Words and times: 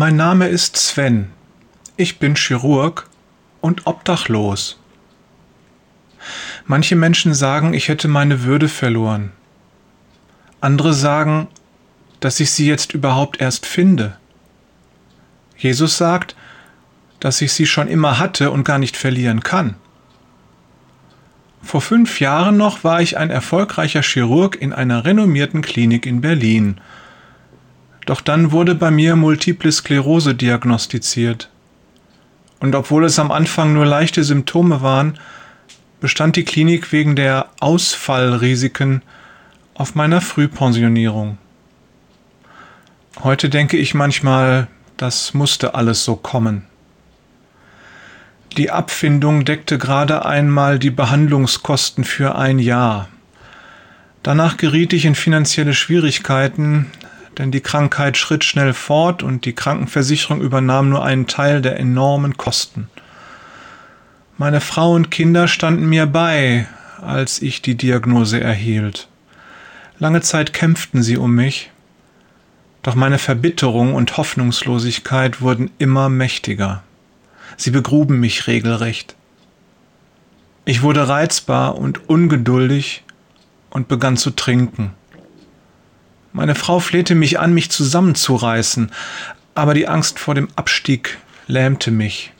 Mein 0.00 0.16
Name 0.16 0.48
ist 0.48 0.78
Sven. 0.78 1.26
Ich 1.98 2.18
bin 2.18 2.34
Chirurg 2.34 3.06
und 3.60 3.86
obdachlos. 3.86 4.80
Manche 6.64 6.96
Menschen 6.96 7.34
sagen, 7.34 7.74
ich 7.74 7.88
hätte 7.88 8.08
meine 8.08 8.44
Würde 8.44 8.70
verloren. 8.70 9.32
Andere 10.62 10.94
sagen, 10.94 11.48
dass 12.20 12.40
ich 12.40 12.50
sie 12.50 12.66
jetzt 12.66 12.94
überhaupt 12.94 13.42
erst 13.42 13.66
finde. 13.66 14.16
Jesus 15.58 15.98
sagt, 15.98 16.34
dass 17.18 17.42
ich 17.42 17.52
sie 17.52 17.66
schon 17.66 17.86
immer 17.86 18.18
hatte 18.18 18.52
und 18.52 18.64
gar 18.64 18.78
nicht 18.78 18.96
verlieren 18.96 19.42
kann. 19.42 19.74
Vor 21.62 21.82
fünf 21.82 22.20
Jahren 22.20 22.56
noch 22.56 22.84
war 22.84 23.02
ich 23.02 23.18
ein 23.18 23.28
erfolgreicher 23.28 24.00
Chirurg 24.00 24.56
in 24.56 24.72
einer 24.72 25.04
renommierten 25.04 25.60
Klinik 25.60 26.06
in 26.06 26.22
Berlin. 26.22 26.80
Doch 28.10 28.20
dann 28.20 28.50
wurde 28.50 28.74
bei 28.74 28.90
mir 28.90 29.14
Multiple 29.14 29.70
Sklerose 29.70 30.34
diagnostiziert. 30.34 31.48
Und 32.58 32.74
obwohl 32.74 33.04
es 33.04 33.20
am 33.20 33.30
Anfang 33.30 33.72
nur 33.72 33.86
leichte 33.86 34.24
Symptome 34.24 34.82
waren, 34.82 35.16
bestand 36.00 36.34
die 36.34 36.42
Klinik 36.42 36.90
wegen 36.90 37.14
der 37.14 37.50
Ausfallrisiken 37.60 39.02
auf 39.74 39.94
meiner 39.94 40.20
Frühpensionierung. 40.20 41.38
Heute 43.22 43.48
denke 43.48 43.76
ich 43.76 43.94
manchmal, 43.94 44.66
das 44.96 45.32
musste 45.32 45.76
alles 45.76 46.04
so 46.04 46.16
kommen. 46.16 46.64
Die 48.56 48.72
Abfindung 48.72 49.44
deckte 49.44 49.78
gerade 49.78 50.26
einmal 50.26 50.80
die 50.80 50.90
Behandlungskosten 50.90 52.02
für 52.02 52.34
ein 52.34 52.58
Jahr. 52.58 53.08
Danach 54.24 54.56
geriet 54.56 54.94
ich 54.94 55.04
in 55.04 55.14
finanzielle 55.14 55.74
Schwierigkeiten, 55.74 56.90
denn 57.38 57.50
die 57.50 57.60
Krankheit 57.60 58.16
schritt 58.16 58.44
schnell 58.44 58.74
fort 58.74 59.22
und 59.22 59.44
die 59.44 59.54
Krankenversicherung 59.54 60.40
übernahm 60.40 60.88
nur 60.88 61.04
einen 61.04 61.26
Teil 61.26 61.62
der 61.62 61.78
enormen 61.78 62.36
Kosten. 62.36 62.88
Meine 64.36 64.60
Frau 64.60 64.92
und 64.92 65.10
Kinder 65.10 65.48
standen 65.48 65.88
mir 65.88 66.06
bei, 66.06 66.66
als 67.00 67.42
ich 67.42 67.62
die 67.62 67.76
Diagnose 67.76 68.40
erhielt. 68.40 69.08
Lange 69.98 70.22
Zeit 70.22 70.52
kämpften 70.52 71.02
sie 71.02 71.16
um 71.16 71.34
mich, 71.34 71.70
doch 72.82 72.94
meine 72.94 73.18
Verbitterung 73.18 73.94
und 73.94 74.16
Hoffnungslosigkeit 74.16 75.42
wurden 75.42 75.70
immer 75.78 76.08
mächtiger. 76.08 76.82
Sie 77.56 77.70
begruben 77.70 78.20
mich 78.20 78.46
regelrecht. 78.46 79.14
Ich 80.64 80.82
wurde 80.82 81.08
reizbar 81.08 81.76
und 81.76 82.08
ungeduldig 82.08 83.02
und 83.68 83.88
begann 83.88 84.16
zu 84.16 84.30
trinken. 84.30 84.92
Meine 86.40 86.54
Frau 86.54 86.80
flehte 86.80 87.14
mich 87.14 87.38
an, 87.38 87.52
mich 87.52 87.70
zusammenzureißen, 87.70 88.92
aber 89.54 89.74
die 89.74 89.86
Angst 89.86 90.18
vor 90.18 90.34
dem 90.34 90.48
Abstieg 90.56 91.18
lähmte 91.46 91.90
mich. 91.90 92.32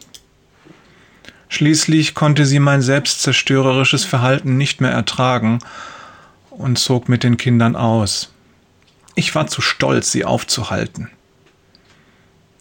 Schließlich 1.50 2.14
konnte 2.14 2.46
sie 2.46 2.60
mein 2.60 2.80
selbstzerstörerisches 2.80 4.06
Verhalten 4.06 4.56
nicht 4.56 4.80
mehr 4.80 4.90
ertragen 4.90 5.58
und 6.48 6.78
zog 6.78 7.10
mit 7.10 7.24
den 7.24 7.36
Kindern 7.36 7.76
aus. 7.76 8.32
Ich 9.16 9.34
war 9.34 9.48
zu 9.48 9.60
stolz, 9.60 10.10
sie 10.10 10.24
aufzuhalten. 10.24 11.10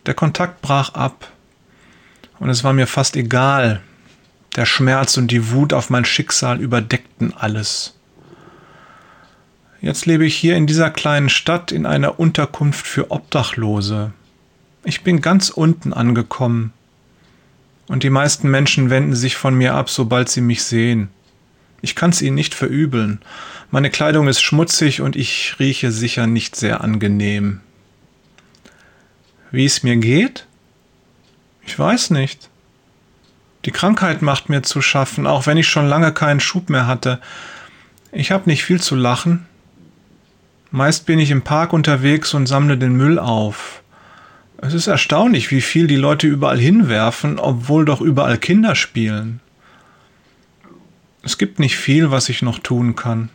Der 0.07 0.15
Kontakt 0.15 0.61
brach 0.61 0.93
ab 0.93 1.31
und 2.39 2.49
es 2.49 2.65
war 2.65 2.73
mir 2.73 2.85
fast 2.85 3.15
egal. 3.15 3.79
Der 4.57 4.65
Schmerz 4.65 5.15
und 5.15 5.31
die 5.31 5.51
Wut 5.51 5.71
auf 5.71 5.89
mein 5.89 6.03
Schicksal 6.03 6.59
überdeckten 6.59 7.33
alles. 7.33 7.97
Jetzt 9.81 10.05
lebe 10.05 10.25
ich 10.25 10.35
hier 10.35 10.57
in 10.57 10.67
dieser 10.67 10.89
kleinen 10.89 11.29
Stadt 11.29 11.71
in 11.71 11.85
einer 11.85 12.19
Unterkunft 12.19 12.85
für 12.85 13.11
Obdachlose. 13.11 14.11
Ich 14.83 15.03
bin 15.03 15.21
ganz 15.21 15.49
unten 15.49 15.93
angekommen. 15.93 16.73
Und 17.87 18.03
die 18.03 18.09
meisten 18.09 18.49
Menschen 18.51 18.89
wenden 18.89 19.15
sich 19.15 19.35
von 19.35 19.55
mir 19.55 19.73
ab, 19.73 19.89
sobald 19.89 20.29
sie 20.29 20.41
mich 20.41 20.63
sehen. 20.63 21.09
Ich 21.81 21.95
kann's 21.95 22.21
ihnen 22.21 22.35
nicht 22.35 22.53
verübeln. 22.53 23.21
Meine 23.71 23.89
Kleidung 23.89 24.27
ist 24.27 24.41
schmutzig 24.41 25.01
und 25.01 25.15
ich 25.15 25.55
rieche 25.59 25.91
sicher 25.91 26.27
nicht 26.27 26.55
sehr 26.55 26.81
angenehm. 26.81 27.61
Wie 29.51 29.65
es 29.65 29.81
mir 29.81 29.95
geht? 29.95 30.45
Ich 31.65 31.79
weiß 31.79 32.09
nicht. 32.11 32.49
Die 33.65 33.71
Krankheit 33.71 34.21
macht 34.21 34.49
mir 34.49 34.61
zu 34.61 34.81
schaffen, 34.81 35.25
auch 35.25 35.47
wenn 35.47 35.57
ich 35.57 35.67
schon 35.67 35.87
lange 35.87 36.13
keinen 36.13 36.39
Schub 36.39 36.69
mehr 36.69 36.85
hatte. 36.85 37.19
Ich 38.11 38.31
habe 38.31 38.49
nicht 38.49 38.63
viel 38.63 38.81
zu 38.81 38.95
lachen. 38.95 39.45
Meist 40.71 41.05
bin 41.05 41.17
ich 41.17 41.31
im 41.31 41.41
Park 41.41 41.73
unterwegs 41.73 42.33
und 42.33 42.45
sammle 42.45 42.77
den 42.77 42.95
Müll 42.95 43.17
auf. 43.17 43.81
Es 44.61 44.73
ist 44.73 44.87
erstaunlich, 44.87 45.51
wie 45.51 45.61
viel 45.61 45.87
die 45.87 45.95
Leute 45.95 46.27
überall 46.27 46.59
hinwerfen, 46.59 47.39
obwohl 47.39 47.85
doch 47.85 48.01
überall 48.01 48.37
Kinder 48.37 48.75
spielen. 48.75 49.39
Es 51.23 51.37
gibt 51.37 51.59
nicht 51.59 51.77
viel, 51.77 52.11
was 52.11 52.29
ich 52.29 52.41
noch 52.41 52.59
tun 52.59 52.95
kann. 52.95 53.29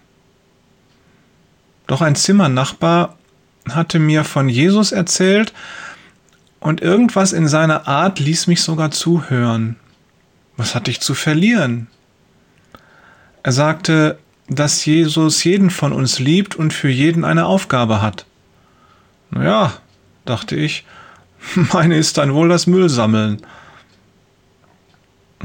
Doch 1.87 2.03
ein 2.03 2.15
Zimmernachbar 2.15 3.17
hatte 3.69 3.99
mir 3.99 4.25
von 4.25 4.49
Jesus 4.49 4.93
erzählt 4.93 5.53
und 6.61 6.83
irgendwas 6.83 7.33
in 7.33 7.49
seiner 7.49 7.89
Art 7.89 8.21
ließ 8.21 8.47
mich 8.47 8.63
sogar 8.63 8.91
zuhören. 8.91 9.77
Was 10.57 10.75
hatte 10.75 10.91
ich 10.91 11.01
zu 11.01 11.15
verlieren? 11.15 11.89
Er 13.43 13.53
sagte, 13.53 14.19
dass 14.49 14.85
Jesus 14.85 15.43
jeden 15.45 15.71
von 15.71 15.93
uns 15.93 16.19
liebt 16.19 16.55
und 16.55 16.73
für 16.73 16.89
jeden 16.89 17.25
eine 17.25 17.47
Aufgabe 17.47 18.03
hat. 18.03 18.27
Naja, 19.31 19.73
dachte 20.25 20.57
ich, 20.57 20.85
meine 21.55 21.97
ist 21.97 22.19
dann 22.19 22.35
wohl 22.35 22.49
das 22.49 22.67
Müllsammeln. 22.67 23.43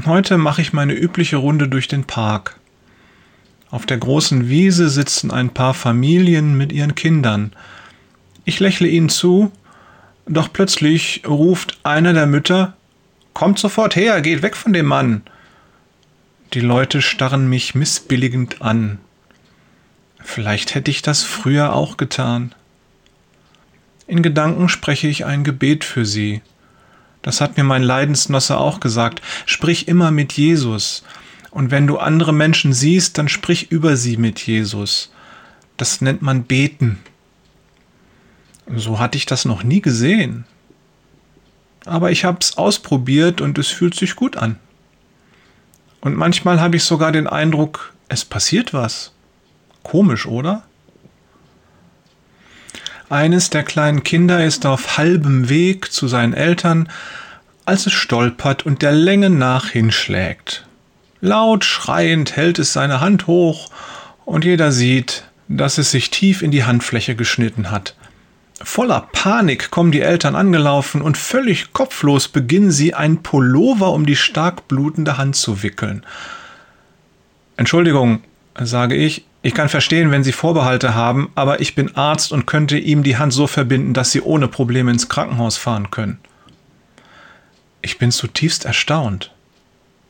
Heute 0.06 0.38
mache 0.38 0.62
ich 0.62 0.72
meine 0.72 0.94
übliche 0.94 1.36
Runde 1.36 1.68
durch 1.68 1.88
den 1.88 2.04
Park. 2.04 2.58
Auf 3.70 3.86
der 3.86 3.98
großen 3.98 4.48
Wiese 4.48 4.88
sitzen 4.88 5.30
ein 5.30 5.50
paar 5.50 5.74
Familien 5.74 6.56
mit 6.56 6.72
ihren 6.72 6.94
Kindern. 6.94 7.52
Ich 8.44 8.60
lächle 8.60 8.88
ihnen 8.88 9.10
zu, 9.10 9.52
doch 10.26 10.52
plötzlich 10.52 11.22
ruft 11.26 11.78
einer 11.82 12.12
der 12.12 12.26
Mütter 12.26 12.74
Kommt 13.34 13.58
sofort 13.58 13.96
her, 13.96 14.20
geht 14.20 14.42
weg 14.42 14.56
von 14.56 14.72
dem 14.72 14.86
Mann. 14.86 15.22
Die 16.52 16.60
Leute 16.60 17.00
starren 17.00 17.48
mich 17.48 17.76
missbilligend 17.76 18.60
an. 18.60 18.98
Vielleicht 20.20 20.74
hätte 20.74 20.90
ich 20.90 21.00
das 21.00 21.22
früher 21.22 21.74
auch 21.74 21.96
getan. 21.96 22.56
In 24.08 24.20
Gedanken 24.20 24.68
spreche 24.68 25.06
ich 25.06 25.24
ein 25.24 25.44
Gebet 25.44 25.84
für 25.84 26.04
sie. 26.04 26.42
Das 27.22 27.40
hat 27.40 27.56
mir 27.56 27.62
mein 27.62 27.84
Leidensnosse 27.84 28.58
auch 28.58 28.80
gesagt. 28.80 29.22
Sprich 29.46 29.86
immer 29.86 30.10
mit 30.10 30.32
Jesus. 30.32 31.04
Und 31.52 31.70
wenn 31.70 31.86
du 31.86 31.98
andere 31.98 32.32
Menschen 32.32 32.72
siehst, 32.72 33.16
dann 33.16 33.28
sprich 33.28 33.70
über 33.70 33.96
sie 33.96 34.16
mit 34.16 34.44
Jesus. 34.44 35.12
Das 35.76 36.00
nennt 36.00 36.20
man 36.20 36.42
beten. 36.42 36.98
So 38.74 38.98
hatte 38.98 39.18
ich 39.18 39.26
das 39.26 39.44
noch 39.44 39.62
nie 39.62 39.80
gesehen. 39.80 40.46
Aber 41.84 42.10
ich 42.10 42.24
habe 42.24 42.38
es 42.40 42.58
ausprobiert 42.58 43.40
und 43.40 43.56
es 43.56 43.68
fühlt 43.68 43.94
sich 43.94 44.16
gut 44.16 44.36
an. 44.36 44.58
Und 46.00 46.16
manchmal 46.16 46.60
habe 46.60 46.76
ich 46.76 46.84
sogar 46.84 47.12
den 47.12 47.26
Eindruck, 47.26 47.92
es 48.08 48.24
passiert 48.24 48.72
was. 48.72 49.12
Komisch, 49.82 50.26
oder? 50.26 50.62
Eines 53.08 53.50
der 53.50 53.64
kleinen 53.64 54.04
Kinder 54.04 54.44
ist 54.44 54.66
auf 54.66 54.96
halbem 54.96 55.48
Weg 55.48 55.92
zu 55.92 56.06
seinen 56.06 56.32
Eltern, 56.32 56.88
als 57.64 57.86
es 57.86 57.92
stolpert 57.92 58.64
und 58.64 58.82
der 58.82 58.92
Länge 58.92 59.30
nach 59.30 59.68
hinschlägt. 59.68 60.64
Laut 61.20 61.64
schreiend 61.64 62.36
hält 62.36 62.58
es 62.58 62.72
seine 62.72 63.00
Hand 63.00 63.26
hoch 63.26 63.70
und 64.24 64.44
jeder 64.44 64.72
sieht, 64.72 65.24
dass 65.48 65.76
es 65.78 65.90
sich 65.90 66.10
tief 66.10 66.40
in 66.40 66.50
die 66.50 66.64
Handfläche 66.64 67.16
geschnitten 67.16 67.70
hat. 67.70 67.94
Voller 68.62 69.08
Panik 69.12 69.70
kommen 69.70 69.90
die 69.90 70.02
Eltern 70.02 70.36
angelaufen 70.36 71.00
und 71.00 71.16
völlig 71.16 71.72
kopflos 71.72 72.28
beginnen 72.28 72.70
sie, 72.70 72.92
ein 72.92 73.22
Pullover 73.22 73.92
um 73.92 74.04
die 74.04 74.16
stark 74.16 74.68
blutende 74.68 75.16
Hand 75.16 75.36
zu 75.36 75.62
wickeln. 75.62 76.04
Entschuldigung, 77.56 78.22
sage 78.58 78.96
ich, 78.96 79.24
ich 79.42 79.54
kann 79.54 79.70
verstehen, 79.70 80.10
wenn 80.10 80.22
Sie 80.22 80.32
Vorbehalte 80.32 80.94
haben, 80.94 81.30
aber 81.34 81.60
ich 81.60 81.74
bin 81.74 81.96
Arzt 81.96 82.32
und 82.32 82.46
könnte 82.46 82.76
ihm 82.76 83.02
die 83.02 83.16
Hand 83.16 83.32
so 83.32 83.46
verbinden, 83.46 83.94
dass 83.94 84.12
Sie 84.12 84.20
ohne 84.20 84.48
Probleme 84.48 84.90
ins 84.90 85.08
Krankenhaus 85.08 85.56
fahren 85.56 85.90
können. 85.90 86.18
Ich 87.80 87.96
bin 87.96 88.10
zutiefst 88.12 88.66
erstaunt 88.66 89.32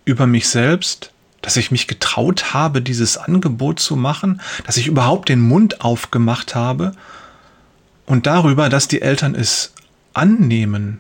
über 0.05 0.27
mich 0.27 0.49
selbst, 0.49 1.13
dass 1.43 1.57
ich 1.57 1.71
mich 1.71 1.87
getraut 1.87 2.53
habe, 2.53 2.83
dieses 2.83 3.17
Angebot 3.17 3.79
zu 3.79 3.95
machen, 3.95 4.41
dass 4.67 4.77
ich 4.77 4.89
überhaupt 4.89 5.29
den 5.29 5.41
Mund 5.41 5.83
aufgemacht 5.83 6.57
habe 6.57 6.93
und 8.11 8.27
darüber, 8.27 8.69
dass 8.69 8.89
die 8.89 9.03
Eltern 9.03 9.37
es 9.37 9.73
annehmen. 10.15 10.99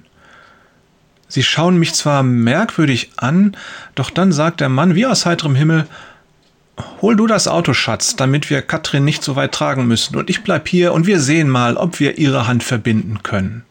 Sie 1.28 1.42
schauen 1.42 1.76
mich 1.76 1.92
zwar 1.94 2.22
merkwürdig 2.22 3.10
an, 3.16 3.56
doch 3.94 4.10
dann 4.10 4.32
sagt 4.32 4.60
der 4.60 4.68
Mann 4.68 4.94
wie 4.94 5.06
aus 5.06 5.26
heiterem 5.26 5.54
Himmel, 5.54 5.86
Hol 7.02 7.14
du 7.14 7.26
das 7.26 7.46
Auto, 7.46 7.74
Schatz, 7.74 8.16
damit 8.16 8.48
wir 8.48 8.62
Katrin 8.62 9.04
nicht 9.04 9.22
so 9.22 9.36
weit 9.36 9.52
tragen 9.52 9.86
müssen, 9.86 10.16
und 10.16 10.30
ich 10.30 10.42
bleib 10.42 10.66
hier 10.66 10.94
und 10.94 11.06
wir 11.06 11.20
sehen 11.20 11.48
mal, 11.50 11.76
ob 11.76 12.00
wir 12.00 12.16
ihre 12.16 12.46
Hand 12.46 12.62
verbinden 12.62 13.22
können. 13.22 13.64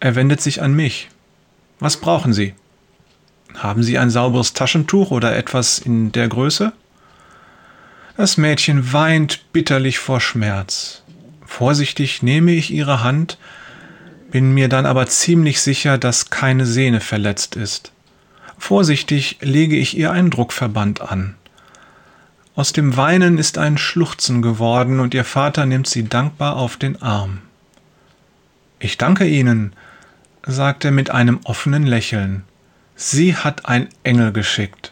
Er 0.00 0.14
wendet 0.14 0.40
sich 0.40 0.62
an 0.62 0.74
mich. 0.74 1.10
Was 1.80 1.98
brauchen 1.98 2.32
Sie? 2.32 2.54
Haben 3.54 3.82
Sie 3.82 3.98
ein 3.98 4.10
sauberes 4.10 4.54
Taschentuch 4.54 5.10
oder 5.10 5.36
etwas 5.36 5.78
in 5.80 6.12
der 6.12 6.28
Größe? 6.28 6.72
Das 8.16 8.36
Mädchen 8.38 8.92
weint 8.92 9.52
bitterlich 9.52 9.98
vor 9.98 10.20
Schmerz. 10.20 11.03
Vorsichtig 11.56 12.20
nehme 12.20 12.50
ich 12.50 12.72
ihre 12.72 13.04
Hand, 13.04 13.38
bin 14.32 14.54
mir 14.54 14.68
dann 14.68 14.86
aber 14.86 15.06
ziemlich 15.06 15.60
sicher, 15.60 15.98
dass 15.98 16.28
keine 16.28 16.66
Sehne 16.66 16.98
verletzt 16.98 17.54
ist. 17.54 17.92
Vorsichtig 18.58 19.38
lege 19.40 19.76
ich 19.76 19.96
ihr 19.96 20.10
einen 20.10 20.30
Druckverband 20.30 21.00
an. 21.00 21.36
Aus 22.56 22.72
dem 22.72 22.96
Weinen 22.96 23.38
ist 23.38 23.56
ein 23.56 23.78
Schluchzen 23.78 24.42
geworden 24.42 24.98
und 24.98 25.14
ihr 25.14 25.22
Vater 25.22 25.64
nimmt 25.64 25.86
sie 25.86 26.08
dankbar 26.08 26.56
auf 26.56 26.76
den 26.76 27.00
Arm. 27.00 27.38
Ich 28.80 28.98
danke 28.98 29.24
Ihnen, 29.24 29.74
sagt 30.44 30.84
er 30.84 30.90
mit 30.90 31.10
einem 31.10 31.38
offenen 31.44 31.86
Lächeln. 31.86 32.42
Sie 32.96 33.36
hat 33.36 33.66
ein 33.66 33.90
Engel 34.02 34.32
geschickt. 34.32 34.83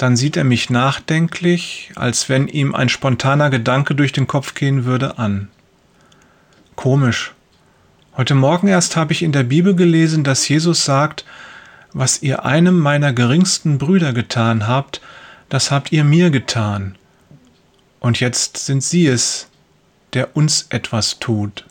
Dann 0.00 0.16
sieht 0.16 0.38
er 0.38 0.44
mich 0.44 0.70
nachdenklich, 0.70 1.92
als 1.94 2.30
wenn 2.30 2.48
ihm 2.48 2.74
ein 2.74 2.88
spontaner 2.88 3.50
Gedanke 3.50 3.94
durch 3.94 4.12
den 4.12 4.26
Kopf 4.26 4.54
gehen 4.54 4.86
würde, 4.86 5.18
an. 5.18 5.48
Komisch. 6.74 7.34
Heute 8.16 8.34
Morgen 8.34 8.68
erst 8.68 8.96
habe 8.96 9.12
ich 9.12 9.22
in 9.22 9.32
der 9.32 9.42
Bibel 9.42 9.76
gelesen, 9.76 10.24
dass 10.24 10.48
Jesus 10.48 10.86
sagt, 10.86 11.26
was 11.92 12.22
ihr 12.22 12.46
einem 12.46 12.78
meiner 12.78 13.12
geringsten 13.12 13.76
Brüder 13.76 14.14
getan 14.14 14.66
habt, 14.66 15.02
das 15.50 15.70
habt 15.70 15.92
ihr 15.92 16.02
mir 16.02 16.30
getan. 16.30 16.96
Und 17.98 18.20
jetzt 18.20 18.56
sind 18.56 18.82
Sie 18.82 19.06
es, 19.06 19.48
der 20.14 20.34
uns 20.34 20.64
etwas 20.70 21.18
tut. 21.18 21.66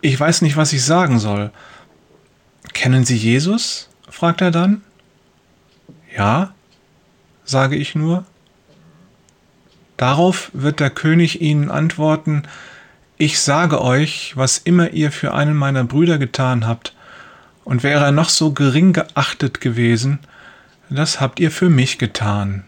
Ich 0.00 0.18
weiß 0.18 0.40
nicht, 0.40 0.56
was 0.56 0.72
ich 0.72 0.82
sagen 0.82 1.18
soll. 1.18 1.50
Kennen 2.72 3.04
Sie 3.04 3.18
Jesus? 3.18 3.90
fragt 4.08 4.40
er 4.40 4.50
dann. 4.50 4.80
Ja, 6.14 6.54
sage 7.44 7.76
ich 7.76 7.94
nur. 7.94 8.24
Darauf 9.96 10.50
wird 10.52 10.80
der 10.80 10.90
König 10.90 11.40
ihnen 11.40 11.70
antworten, 11.70 12.42
ich 13.18 13.40
sage 13.40 13.80
euch, 13.80 14.36
was 14.36 14.58
immer 14.58 14.90
ihr 14.90 15.10
für 15.10 15.32
einen 15.32 15.56
meiner 15.56 15.84
Brüder 15.84 16.18
getan 16.18 16.66
habt, 16.66 16.92
und 17.64 17.82
wäre 17.82 18.04
er 18.04 18.12
noch 18.12 18.28
so 18.28 18.52
gering 18.52 18.92
geachtet 18.92 19.60
gewesen, 19.60 20.18
das 20.90 21.20
habt 21.20 21.40
ihr 21.40 21.50
für 21.50 21.70
mich 21.70 21.98
getan. 21.98 22.64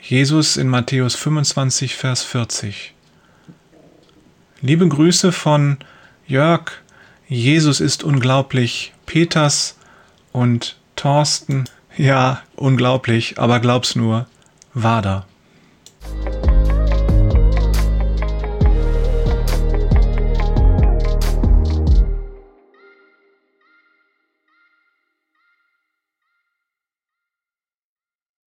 Jesus 0.00 0.56
in 0.56 0.68
Matthäus 0.68 1.16
25, 1.16 1.96
Vers 1.96 2.22
40. 2.22 2.94
Liebe 4.62 4.88
Grüße 4.88 5.32
von 5.32 5.76
Jörg, 6.26 6.70
Jesus 7.28 7.80
ist 7.80 8.02
unglaublich, 8.02 8.92
Peters 9.04 9.76
und 10.32 10.76
Thorsten. 10.96 11.64
Ja, 11.96 12.42
unglaublich, 12.56 13.38
aber 13.38 13.60
glaub's 13.60 13.96
nur, 13.96 14.26
Wader. 14.74 15.26